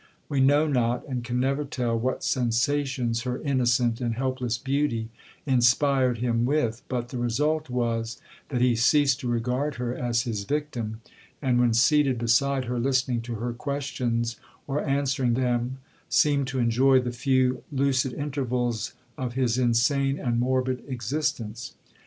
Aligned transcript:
We 0.29 0.39
know 0.39 0.65
not, 0.65 1.07
and 1.07 1.23
can 1.23 1.39
never 1.39 1.63
tell, 1.63 1.95
what 1.95 2.23
sensations 2.23 3.21
her 3.21 3.39
innocent 3.39 4.01
and 4.01 4.15
helpless 4.15 4.57
beauty 4.57 5.09
inspired 5.45 6.17
him 6.17 6.43
with, 6.43 6.81
but 6.89 7.09
the 7.09 7.19
result 7.19 7.69
was, 7.69 8.19
that 8.49 8.61
he 8.61 8.75
ceased 8.75 9.19
to 9.19 9.27
regard 9.27 9.75
her 9.75 9.93
as 9.95 10.23
his 10.23 10.43
victim; 10.43 11.01
and, 11.39 11.59
when 11.59 11.75
seated 11.75 12.17
beside 12.17 12.65
her 12.65 12.79
listening 12.79 13.21
to 13.21 13.35
her 13.35 13.53
questions, 13.53 14.37
or 14.65 14.83
answering 14.83 15.35
them, 15.35 15.77
seemed 16.09 16.47
to 16.47 16.57
enjoy 16.57 16.99
the 16.99 17.11
few 17.11 17.61
lucid 17.71 18.11
intervals 18.13 18.93
of 19.19 19.33
his 19.33 19.59
insane 19.59 20.17
and 20.17 20.39
morbid 20.39 20.83
existence. 20.87 21.75